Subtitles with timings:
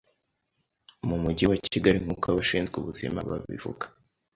[1.07, 3.85] mu mujyi wa Kigali nk'uko abashinzwe ubuzima babivuga.